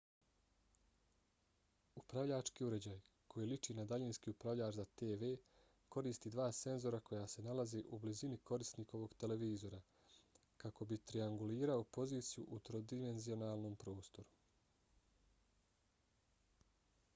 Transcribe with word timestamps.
upravljački 1.99 2.65
uređaj 2.67 2.95
koji 3.33 3.49
liči 3.49 3.73
na 3.79 3.83
daljinski 3.91 4.31
upravljač 4.35 4.77
za 4.79 4.85
tv 5.01 5.27
koristi 5.97 6.31
dva 6.37 6.47
senzora 6.61 6.99
koja 7.11 7.27
se 7.35 7.45
nalaze 7.49 7.83
u 7.97 7.99
blizini 8.05 8.39
korisnikovog 8.51 9.13
televizora 9.25 9.81
kako 10.65 10.87
bi 10.93 11.01
triangulirao 11.11 11.85
poziciju 11.99 12.47
u 12.57 12.59
trodimenzionalnom 12.71 13.77
prostoru 13.85 14.97